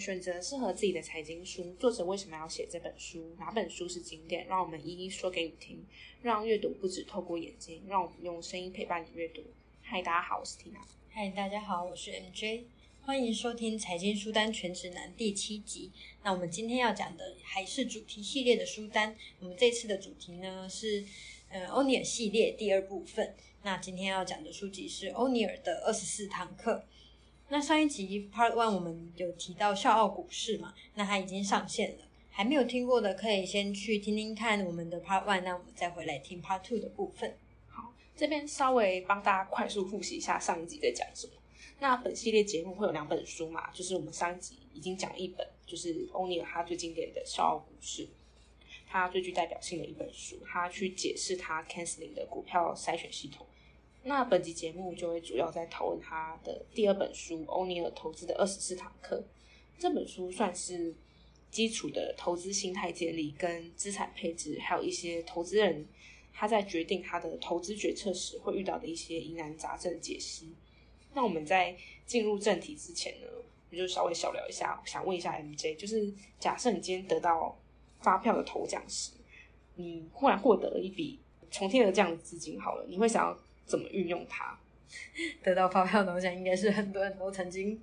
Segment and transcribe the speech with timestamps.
[0.00, 3.36] 选择适合自己的财经书，作者为什么要写这本书？
[3.38, 4.46] 哪本书是经典？
[4.46, 5.84] 让我们一一说给你听。
[6.22, 9.42] 让阅读不止透过眼睛，让我们用声音陪伴你阅读。
[9.82, 10.80] 嗨，大家好，我是 Tina。
[11.10, 12.62] 嗨，大家好，我是 MJ。
[13.02, 15.90] 欢迎收听《财经书单全指南》第七集。
[16.22, 19.14] 那我们今天要讲的还是主题系列的书单。
[19.40, 21.04] 我们这次的主题呢是
[21.50, 23.34] 呃欧尼尔系列第二部分。
[23.62, 26.86] 那今天要讲的书籍是欧尼尔的二十四堂课。
[27.52, 30.72] 那上一集 Part One 我们有提到笑傲股市嘛？
[30.94, 37.36] 那它已经上线了，还没有听过的可以先去听听看我们的 Part One，那我们再回来听 Part Two 的部分。
[37.66, 41.32] 好，这边稍微帮大家快速复习一下上一集在讲什么。
[41.80, 43.68] 那本系列节目会有两本书嘛？
[43.72, 48.06] 就是我们上一集已经讲一本，就是欧尼尔他最经典的笑傲股市，
[48.86, 53.44] 他最具代表性的一本书，他去解释他 canceling 的股票筛选系统。
[54.02, 59.16] 那本集节目就会主要在讨论他的第二本书《欧尼尔投资的二十四堂课》。
[59.78, 60.94] 这本书算是
[61.50, 65.86] 基础的投资心态建立、跟资产配置，还有一些投资人
[66.32, 70.54] 他在决定他的投资决策时会遇到的一些疑难杂症解析。
[71.12, 71.76] 那我们在
[72.06, 73.26] 进入正题之前呢，
[73.70, 77.54] 我就稍微小聊一下，想问一下 MJ，就是假设你今天得到
[78.00, 79.12] 发票的头奖时，
[79.74, 81.18] 你忽然获得了一笔
[81.50, 83.38] 从天而降的资金，好了，你会想要？
[83.70, 84.58] 怎么运用它？
[85.44, 87.80] 得到发票的，我想应该是很多人都曾经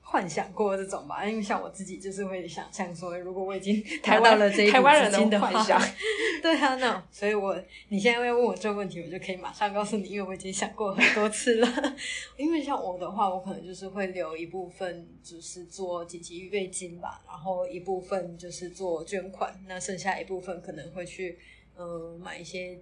[0.00, 1.22] 幻想过这种吧。
[1.26, 5.78] 因为像我自己，就是会想象说，如果我已经台到了这一台湾人的幻想，
[6.40, 11.68] 对啊，那所以，我你现在要问我这个问题，我就可以马上告诉你，因为我已经想过很多次了。
[12.38, 21.38] 因为像我的话，我可能就是会留一部分，就是做紧急预备金吧，然后一部分就是做捐款，那剩下一部分可能会去
[21.76, 22.78] 呃买一些。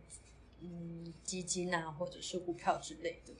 [0.61, 3.33] 嗯，基金啊，或者是股票之类的，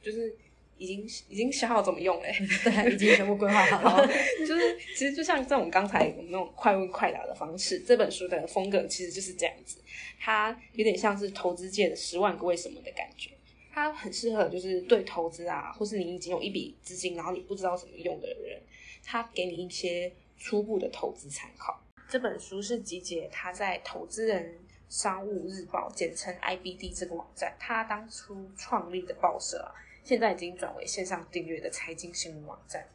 [0.00, 0.36] 就是
[0.76, 4.06] 已经已经想好怎么用嘞，对，已经全部规划好了。
[4.46, 9.82] 就是其实就像这种刚才我们那种快问快答的方式，这本书的风格其实就是这样子，
[10.20, 13.32] 它有点像是投资界的十万个为什么的感觉，
[13.72, 18.62] 它很适合就是对投资啊，或是你已经有一笔资金，然后你不知道怎么用的人，
[19.04, 21.82] 它给你一些初步的投资参考。
[22.08, 24.56] 这本书是集结他在投资人。
[24.88, 32.86] 商务日报，简称 IBD 这个网站，它当初创立的报社啊，现在已经转为线上订阅的财经新闻网站。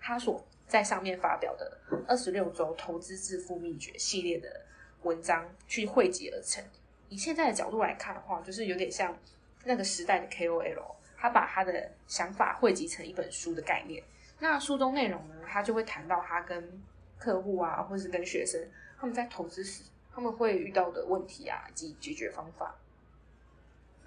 [0.00, 1.78] 它所在上面发表的
[2.08, 4.64] 二十六周投资致富秘诀系列的
[5.02, 6.64] 文章，去汇集而成。
[7.08, 9.16] 以现在的角度来看的话，就是有点像
[9.64, 14.02] 那个时代的 KOL，他把他的想法汇集成一本书的概念。
[14.38, 16.82] 那书中内容呢，他就会谈到他跟
[17.18, 18.60] 客户啊，或是跟学生
[18.98, 19.82] 他们在投资时。
[20.14, 22.76] 他们会遇到的问题啊，以及解决方法。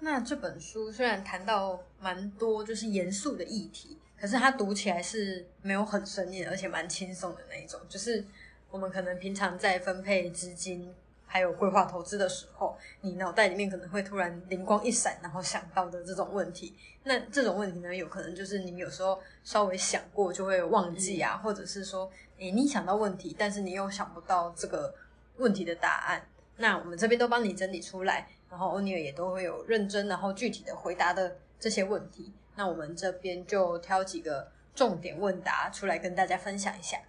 [0.00, 7.78] 那这本书虽然谈到蛮多就是严肃的议题，可是它读起来是没有很生硬，而且蛮轻松的那一种。
[7.88, 8.24] 就是
[8.70, 10.94] 我们可能平常在分配资金
[11.26, 16.74] 还有规划投资的时候，你脑袋里面可能会突然灵光一闪，然后想到的这种问题。
[17.02, 22.08] 那这种问题呢，有可能就是你有时候稍微想过就会忘记啊，或者是说，
[22.38, 24.94] 诶，你想到问题，但是你又想不到这个。
[25.38, 32.32] 问题的答案，那我们这边都帮你整理出来，然后欧尼尔也都会有认真然后具体的回答的这些问题。
[32.56, 37.00] 那我们这边就挑几个重点问答出来跟大家分享一下。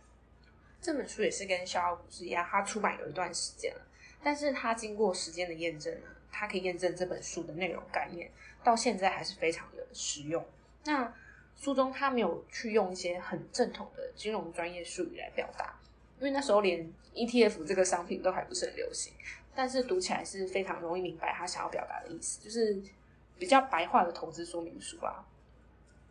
[0.82, 3.82] 这本书也是跟《逍遥股市》一样，它出版有一段时间了，
[4.24, 8.32] 但是它经过时间的验证呢，它可以验证这本书的内容概念
[8.64, 10.46] 到现在还是非常的实用。
[10.86, 11.14] 那
[11.58, 15.78] 书中它没有去用一些很正统的金融专业术语来表达。
[16.20, 16.86] 因为那时候连
[17.16, 19.14] ETF 这个商品都还不是很流行，
[19.56, 22.82] 但是读起来是非常容易明白他想要表达的意思，就是
[23.38, 25.26] 比较白话的投资说明书啊。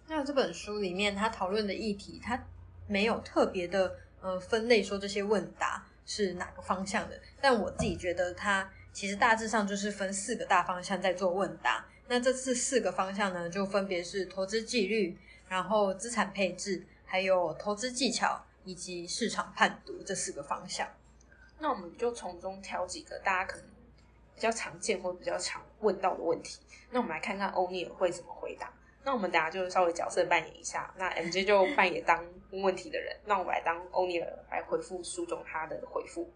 [0.07, 2.43] 那这本书里面他讨论的议题，他
[2.87, 11.87] 没有特别的呃分类说这些问答是哪个方向的，但我自己觉得他其实大致上就是分四个大方向在做问答。
[12.09, 15.15] 那这次四个方向呢，就分别是投资纪律，
[15.47, 18.43] 然后资产配置，还有投资技巧。
[18.69, 20.87] 以及市场判读这四个方向，
[21.59, 23.67] 那我们就从中挑几个大家可能
[24.35, 26.61] 比较常见或比较常问到的问题。
[26.91, 28.71] 那我们来看看欧尼尔会怎么回答。
[29.05, 36.31] 那我们等下就稍微角色扮演一下，那 MJ 就扮演当问问题的人，那我们来当欧尼尔来回复书中他的回复。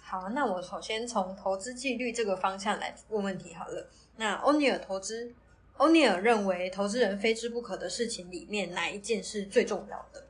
[0.00, 3.90] 好，那我首先从投资纪律这个方向来问问题好了。
[4.14, 5.34] 那欧尼尔投资，
[5.78, 10.25] 欧尼尔认为投资人非之不可的事情里面哪一件是最重要的？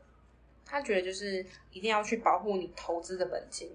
[0.67, 3.71] 他觉得就是一定要去保护你投资的本金，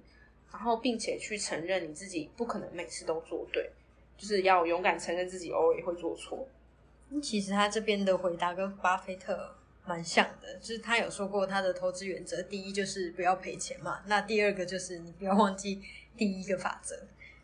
[0.51, 3.71] 然后并且去承认你自己不可能每次都做对，
[4.17, 6.47] 就是要勇敢承认自己偶尔也会做错。
[7.21, 9.55] 其实他这边的回答跟巴菲特
[9.85, 15.81] 蛮像的，就是他有说过他的投资原则，第一就是不要赔钱嘛，那第二个就是你不要忘记
[16.15, 16.95] 第一个法则。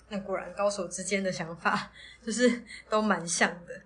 [0.09, 1.91] 那果然高手之间的想法
[2.25, 3.81] 就是都蛮像的。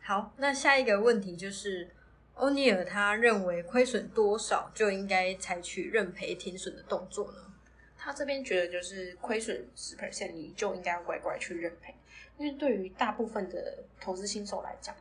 [0.00, 1.88] 好，那下一个问题就是
[2.38, 7.38] 欧尼尔他认为亏损多少就应该采取认赔停损的动作呢？
[7.96, 11.92] 他这边觉得就是亏损十 percent，你就应该要乖乖去认赔，
[12.38, 14.94] 因为对于大部分的投资新手来讲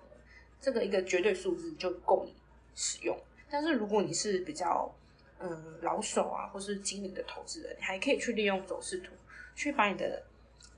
[0.59, 2.33] 这个一个绝对数字就够你
[2.73, 3.15] 使用。
[3.51, 4.91] 但是如果你是比较
[5.39, 9.11] 嗯老手啊，或是精明的投资人，你还可以去利用走势图
[9.55, 10.23] 去把你的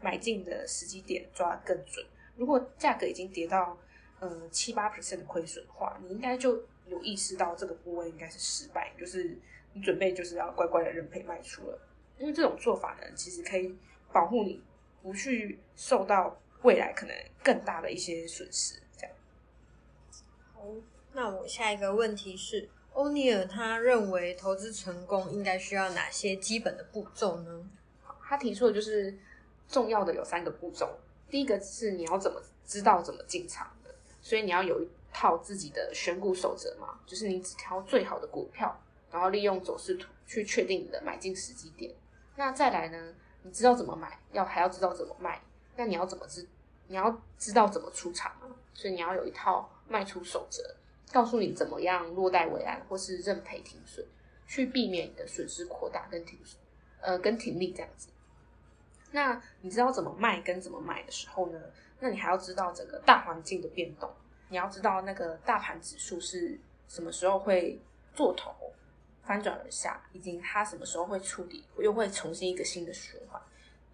[0.01, 2.06] 买进的时机点抓得更准。
[2.35, 3.77] 如果价格已经跌到
[4.21, 9.38] 嗯七八 percent 的亏损的话，你应该就有意识到这个部位应该是失败，就是
[9.74, 11.80] 你准备就是要乖乖的认赔卖出了。
[12.18, 13.74] 因为这种做法呢，其实可以
[14.12, 14.62] 保护你
[15.01, 18.77] 不去受到未来可能更大的一些损失。
[18.98, 19.16] 这样。
[20.54, 20.62] 好，
[21.13, 27.69] 那我下一个问题是，欧尼尔他认为投资成功应该需要哪些基本的步骤呢？
[28.21, 29.18] 他提出的就是
[29.69, 31.00] 重要的有三个步骤。
[31.30, 33.79] 第一个是你要怎么知道怎么进场的，
[34.21, 38.80] 所以你要有一套自己的选股守则嘛，就是你只挑最好的股票，
[39.12, 41.94] 然后利用走势图去确定你的买进时机点。
[42.36, 43.13] 那再来呢？
[43.44, 45.42] 你知道怎么买，要还要知道怎么卖。
[45.77, 46.45] 那你要怎么知？
[46.88, 48.51] 你要知道怎么出场啊？
[48.74, 50.62] 所以你要有一套卖出守则，
[51.12, 54.06] 告诉你怎么样落袋为安，或是认赔停损，
[54.45, 56.60] 去避免你的损失扩大跟停损，
[57.00, 58.10] 呃，跟停利这样子。
[59.12, 61.60] 那你知道怎么卖跟怎么买的时候呢？
[62.00, 64.10] 那你还要知道整个大环境的变动，
[64.50, 67.80] 你要知道那个大盘指数是什么时候会
[68.13, 68.54] 做头。
[69.22, 73.40] 翻转而下，以及它什么时候会触底，又会重新一个新的循环。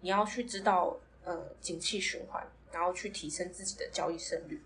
[0.00, 2.42] 你要去知道，呃，景气循环，
[2.72, 4.64] 然后去提升自己的交易胜率。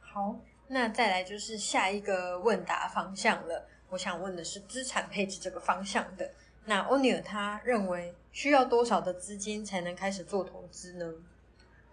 [0.00, 3.68] 好，那再来就是下一个问答方向了。
[3.90, 6.30] 我想问的是资产配置这个方向的。
[6.64, 11.12] 那欧尼尔他认为需要多少的资金才能开始做投资呢？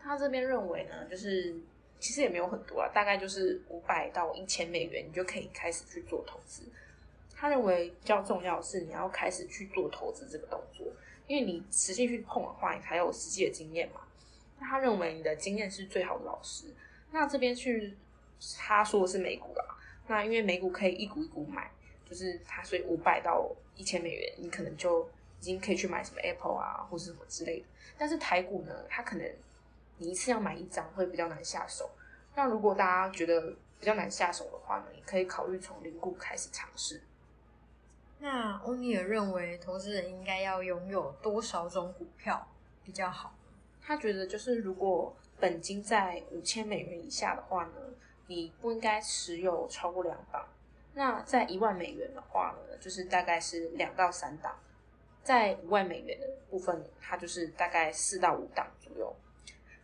[0.03, 1.55] 他这边认为呢，就是
[1.99, 6.63] 其实也没有很多啊，大概就是五百到一千美元，你就可以开始去做投资。
[7.35, 10.85] 他认为比较重要的是你要开始去做投资这个动作，
[11.27, 14.01] 因为你实际去碰的话，你才有实际的经验嘛。
[14.59, 16.67] 那他认为你的经验是最好的老师。
[17.11, 17.93] 那这边去
[18.57, 19.65] 他说的是美股啦，
[20.07, 21.69] 那因为美股可以一股一股买，
[22.09, 25.03] 就是他所以五百到一千美元，你可能就
[25.39, 27.65] 已经可以去买什么 Apple 啊，或是什么之类的。
[27.97, 29.29] 但是台股呢，它可能
[29.97, 31.89] 你一次要买一张会比较难下手。
[32.35, 37.01] 那如果大家觉得比较难下手的话呢，你可以考虑从零股开始尝试。
[38.19, 42.47] 那欧尼尔认为，投资人应该要拥有多少种股票
[42.83, 43.35] 比较好？
[43.81, 47.73] 他觉得，就是如果本金在五千美元以下的话呢，
[48.27, 50.47] 你不应该持有超过两档。
[50.93, 54.57] 那在一万美元的话呢，就是大概是两到三档。
[55.21, 59.13] 在五万美元的部分，它就是大概四到五档左右。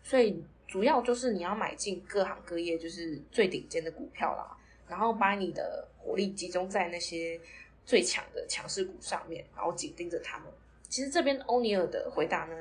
[0.10, 4.58] 所以主要就是你要买进各行各业就是最顶尖的股票啦，
[4.88, 7.40] 然后把你的火力集中在那些。
[7.86, 10.48] 最强的强势股上面，然后紧盯着他们。
[10.90, 12.56] 其实这边欧尼尔的回答呢，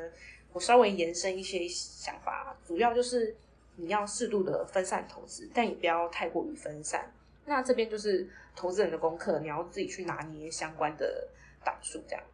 [0.55, 3.37] 我稍微延伸一些想法，主要就是
[3.77, 7.13] 你要适度的分散投资，但也不要太过于分散。
[7.45, 8.27] 那这边就是
[8.57, 11.29] 投资人的功课，你要自己去拿捏相关的
[11.63, 12.25] 档数，这样。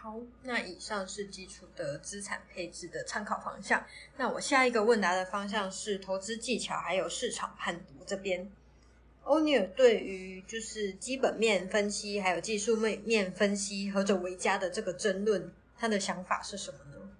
[0.00, 0.14] 好，
[0.44, 3.84] 那以上是基础的资产配置的参考方向。
[4.16, 8.48] 那我下一个问答的方向是投资技巧，还有市场判读这边。
[9.24, 17.10] 欧尼尔对于就是基本面分析还有技术面面分析何者为佳的这个争论，他的想法是什么呢？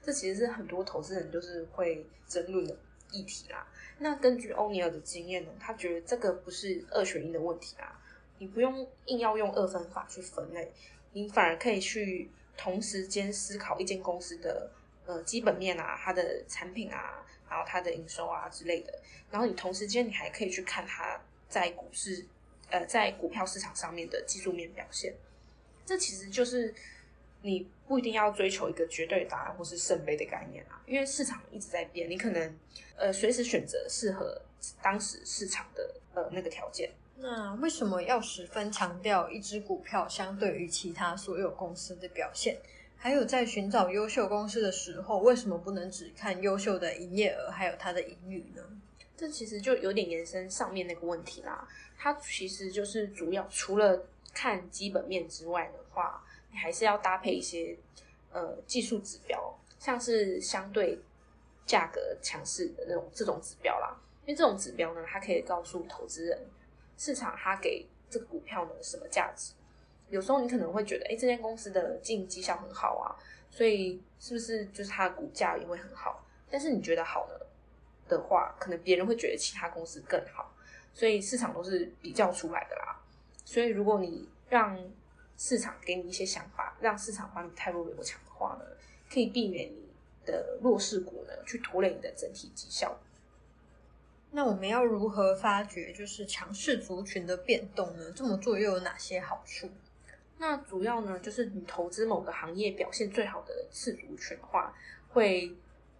[0.00, 2.76] 这其实是很多投资人就是会争论的
[3.10, 3.66] 议题啦。
[3.98, 8.00] 那根据欧尼尔的经验呢，他觉得这个不是二选一的问题啦，
[8.38, 10.72] 你不用硬要用二分法去分类，
[11.12, 14.70] 你反而可以去同时间思考一间公司的
[15.06, 19.00] 呃基本面啊，它的产品啊，然后它的营收啊之类的，
[19.30, 21.20] 然后你同时间你还可以去看它。
[21.50, 22.24] 在股市，
[22.68, 25.12] 呃，在股票市场上面的技术面表现，
[25.84, 26.72] 这其实就是
[27.42, 32.56] 你不一定要追求一个绝对答案或是圣杯的概念啊，因为市场一直在变，你可能
[32.94, 34.40] 呃随时选择适合
[34.80, 36.90] 当时市场的呃那个条件。
[37.16, 42.58] 那为什么要十分强调一只股票相对于其他所有公司的表现？
[42.96, 48.62] 还有在寻找优秀公司的时候，为什么不能只看优秀的营业额还有它的盈余呢？
[49.16, 51.66] 这其实就有点延伸上面那个问题啦。
[51.98, 57.76] 它其实就是主要除了看基本面之外的话，你还是要搭配一些
[58.32, 60.98] 呃技术指标，像是相对
[61.66, 63.94] 价格强势的那种这种指标啦。
[64.30, 66.38] 因为这种指标呢，它可以告诉投资人
[66.96, 69.54] 市场它给这个股票呢什么价值？
[70.08, 73.10] 有时候你可能会觉得，哎，这间公司的经营绩效很好啊，
[73.50, 76.24] 所以是不是就是它的股价也会很好？
[76.48, 77.34] 但是你觉得好呢
[78.08, 80.54] 的话，可能别人会觉得其他公司更好，
[80.94, 83.02] 所以市场都是比较出来的啦。
[83.44, 84.78] 所以如果你让
[85.36, 88.64] 市场给你一些想法，让市场帮你太弱留强的话呢，
[89.12, 89.88] 可以避免你
[90.24, 92.96] 的弱势股呢去拖累你的整体绩效。
[94.32, 98.12] 那我们要如何发掘就是强势族群的变动呢？
[98.14, 99.68] 这么做又有哪些好处？
[100.38, 104.74] 那主要呢，就是你投资某个行业表现最好的次族群的话，
[105.08, 105.54] 会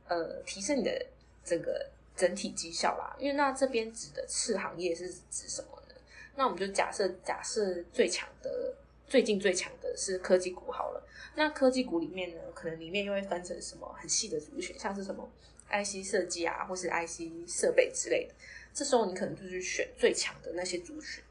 [0.07, 1.07] 呃提升你的
[1.45, 3.15] 整个整体绩效啦。
[3.19, 5.95] 因为那这边指的次行业是指什么呢？
[6.37, 8.75] 那我们就假设假设最强的
[9.07, 11.07] 最近最强的是科技股好了。
[11.35, 15.29] 那科技股里面呢，可能里面又会分成什么很细的族群，像是什么
[15.71, 18.35] ？IC 设计啊，或是 IC 设备之类的，
[18.75, 21.23] 这时候你可能就是选最强的那些族群。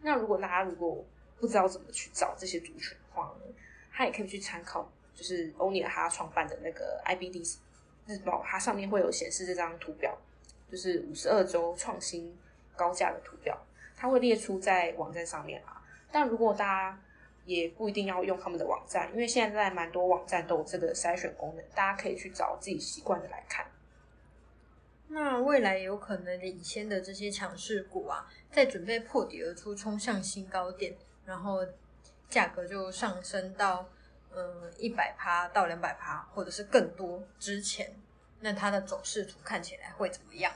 [0.00, 1.04] 那如果大家如果
[1.38, 3.54] 不知道怎么去找这些族群的话呢，
[3.92, 7.56] 他也可以去参考，就是欧尼尔他创办的那个 IBD
[8.06, 10.16] 日报，它上面会有显示这张图表，
[10.70, 12.36] 就是五十二周创新
[12.74, 13.56] 高价的图表，
[13.96, 15.80] 它会列出在网站上面啊。
[16.10, 17.00] 但如果大家
[17.44, 23.66] 也不一定要用他们的网站，因为现在蛮多网站都有这个筛选功能，大家可以去找自己习惯的来看。
[25.08, 30.94] 那未来有可能领先的这些强势股啊，在准备破底而出，冲向新高点，
[31.26, 31.66] 然后
[32.30, 33.86] 价格就上升到
[34.34, 37.92] 嗯一百趴到两百趴，或者是更多之前，
[38.40, 40.50] 那它的走势图看起来会怎么样？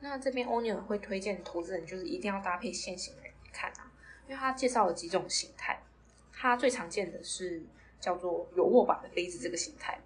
[0.00, 3.92] 那这边欧尼尔会推荐投资人就是一定要搭配现行来看啊，
[4.26, 5.77] 因为他介绍了几种形态。
[6.40, 7.60] 它最常见的是
[7.98, 9.98] 叫做有握把的杯子这个形态，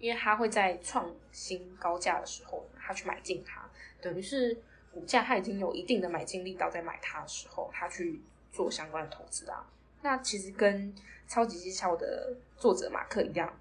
[0.00, 4.60] 因为它会在创新高价的时候，他去买进它，等于是
[4.92, 8.20] 股价它已经有一定的买进力道，在买它的时候，他去
[8.52, 9.64] 做相关的投资啊。
[10.02, 10.92] 那其实跟
[11.28, 13.56] 超级绩效的作者马克一样，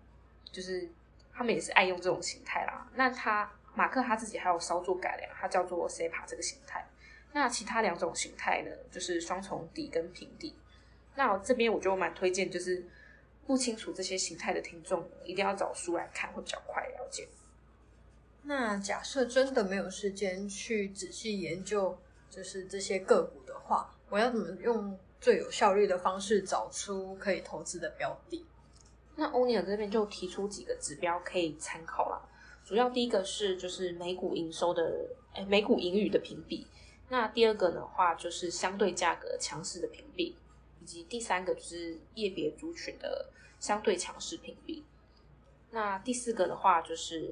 [0.51, 0.89] 就是
[1.31, 2.89] 他们也是爱用这种形态啦。
[2.95, 6.83] 那他马克他自己还有稍作改良，他叫做 SEPA 这个形态。
[7.33, 10.55] 那其他两种形态呢，就是双重底跟平底。
[11.15, 12.85] 那我这边我就蛮推荐，就是
[13.45, 17.27] 不清楚这些形态的听众，一定要找书来看，会比较快了解。
[18.43, 21.97] 那假设真的没有时间去仔细研究，
[22.29, 28.45] 就是这些个股的话，我要怎么用最有效率的方式找出可以投资的标的？
[29.15, 32.21] 那欧尼尔这边就提出几个指标可以参考啦。
[32.63, 36.65] 主要第一个是就是每股营收的，哎，每股盈余的评比。
[37.09, 40.37] 那第二个的话就是相对价格强势的评比。
[40.89, 43.29] 以及第三个就是业别族群的
[43.59, 44.83] 相对强势评比，
[45.69, 47.31] 那第四个的话就是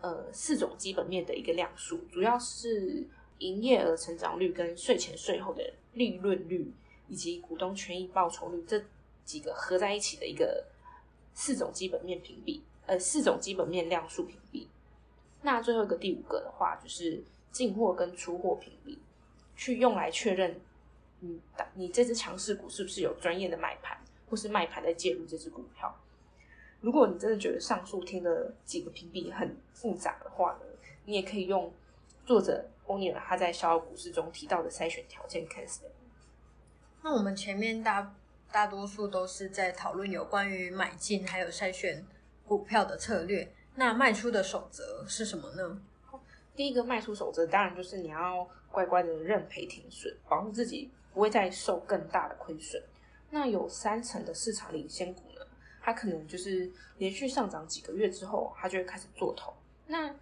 [0.00, 3.06] 呃四种基本面的一个量数，主要是
[3.38, 6.74] 营业额成长率跟税前税后的利润率
[7.06, 8.84] 以及股东权益报酬率这
[9.24, 10.66] 几个合在一起的一个
[11.32, 14.66] 四种基本面评比，呃四种基本面量数评比。
[15.42, 17.22] 那最后一个第五个的话就是
[17.52, 18.98] 进货跟出货评比，
[19.54, 20.60] 去用来确认。
[21.20, 21.40] 你
[21.74, 25.94] 你这只强势股是不是有专业的买盘或是卖盘在介入这只股票？
[26.80, 30.66] 如果你真的觉得上述听的几个评比很复杂的话呢，
[31.04, 31.72] 你也可以用
[32.24, 35.80] 作者欧尼尔他在小股市中提到的筛选条件开始。
[37.02, 38.14] 那我们前面大
[38.52, 42.04] 大多数都是在讨论有关于买进还有筛选
[42.46, 45.80] 股票的策略，那卖出的守则是什么呢？
[46.54, 50.90] 第一个卖出守则当然就是你要乖乖的认赔停损，保护自己。
[51.16, 52.82] 不会再受更大的亏损。
[53.30, 55.40] 那有三成的市场领先股呢，
[55.80, 59.50] 它可能就是连续上涨几个月之后，它就会开始做头。
[59.86, 60.14] 那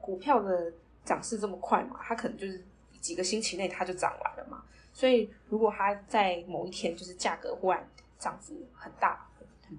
[0.00, 0.72] 股票的
[1.04, 2.64] 涨势这么快嘛，它可能就是
[3.00, 4.62] 几个星期内它就涨完了嘛。
[4.92, 7.84] 所以如果它在某一天就是价格忽然
[8.20, 9.76] 涨幅很大、很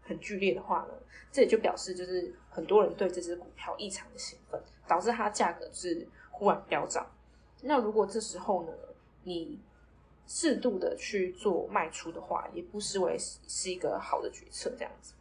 [0.00, 0.94] 很剧烈的话呢，
[1.32, 7.04] 这也就表示就是很多人对这只股票异常的兴奋，导致它价格是忽然飙涨。
[7.62, 8.72] 那如果这时候呢，
[9.24, 9.58] 你
[10.26, 14.70] 适度的去做卖出的话，也不失为是一个好的决策。
[14.76, 15.12] 这样子。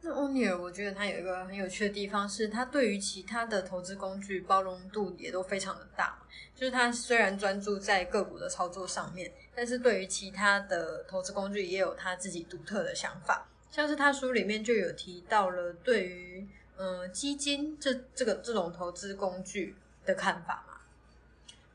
[0.00, 6.16] 那欧尼尔，我觉得他有一个很有趣的地方，是他对于其他的投资工具包容度也都非常的大。
[6.54, 13.48] 就是他虽然专注在个股的操作上面，但是对于其他的投资工具也有他自己独特的想法。
[13.70, 16.46] 像是他书里面就有提到了对于
[16.76, 20.74] 嗯基金这这个这种投资工具的看法嘛。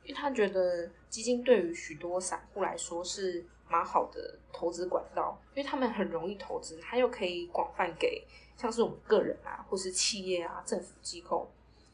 [0.03, 8.23] 因为他觉得基金对于许多散户来说是蛮好的投资管道，因为他们很容易投资，他又可以广泛给
[8.57, 11.47] 像是我们个人啊，或是企业啊、政府机构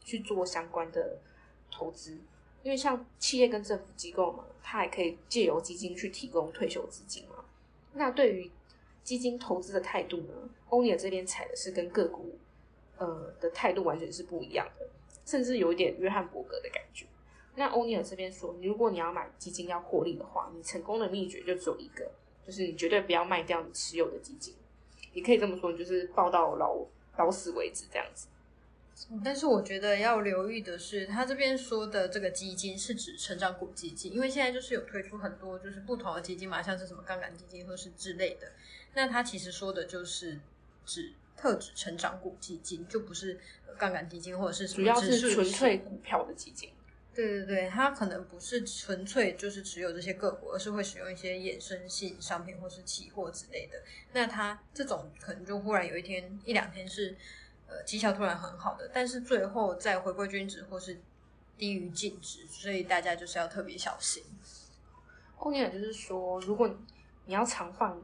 [0.06, 1.20] 去做相关的
[1.70, 2.18] 投资。
[2.64, 7.44] 因为像企业跟政府机构嘛，它还可以借由基金去提供退休资金嘛。
[7.92, 8.50] 那对于
[9.04, 10.34] 基金投资的态度呢，
[10.70, 12.40] 欧尼尔这边采的是跟个股
[12.98, 14.88] 呃的态度完全是不一样的，
[15.26, 17.06] 甚至有一点约翰伯格的感觉。
[17.60, 22.10] 那欧尼尔这边说，如果你要买基金要获利的话，你成功的秘诀就只有一个，
[22.48, 24.56] 就是你绝对不要卖掉你持有的基金。
[25.12, 26.86] 你可以这么说，就是报到老
[27.18, 28.30] 老死为止这样子。
[29.26, 38.54] 但是我觉得要留意的是，他这边说的这个基金是指成长股基金，因为现在就是有推出很多就是不同的基金嘛，像是什么杠杆基金或是之类的。
[38.94, 40.40] 那他其实说的就是
[40.86, 43.38] 指特指成长股基金，就不是
[43.78, 46.70] 杠杆基金或者是主要是纯粹股票的基金。
[47.20, 53.78] 对对对，它可能不是纯粹就是持有这些个股，而是会使用一些衍生性商品或是期货之类的。
[54.14, 57.18] 那它这种可能就忽然有一天一两天是
[57.68, 60.98] 呃绩效突然很好的，但是最后再回归均值或是
[61.58, 64.24] 低于净值，所以大家就是要特别小心。
[65.38, 66.70] 欧尼尔就是说，如果
[67.26, 68.02] 你要常放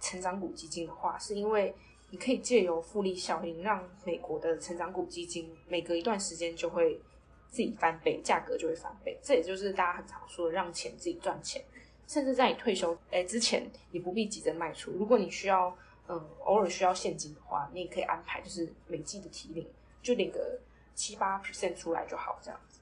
[0.00, 1.74] 成长股基金的话，是因为
[2.08, 6.98] 你可以借由复利效应，让美国的成长股基金每隔一段时间就会。
[7.50, 9.18] 自己翻倍，价格就会翻倍。
[9.22, 11.62] 这也就是大家很常说的，让钱自己赚钱。
[12.06, 14.90] 甚至在你退休诶之前，你不必急着卖出。
[14.92, 15.76] 如果你需要，
[16.08, 19.64] 嗯，偶尔需要现金的话，你也可以安排，就是每季的提领，
[20.02, 20.58] 就领个
[20.94, 22.80] 七八 percent 出来就好，这样子。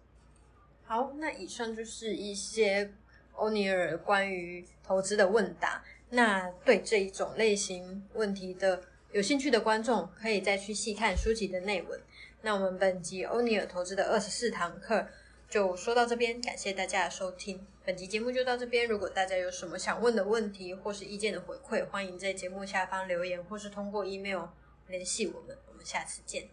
[0.84, 2.90] 好，那以上就是一些
[3.34, 5.84] 欧尼尔关于投资的问答。
[6.08, 8.82] 那对这一种类型问题的
[9.12, 12.00] 有兴趣的观众，可以再去细看书籍的内文。
[12.42, 15.06] 那我们本集欧尼尔投资的二十四堂课
[15.48, 17.66] 就说到这边，感谢大家的收听。
[17.84, 24.44] 本集节目就到这边，如果大家有什么想问的问题或是意见的回馈，欢迎在节目下方留言，或是通过 email
[24.86, 25.56] 联系我们。
[25.66, 26.48] 我们下次见。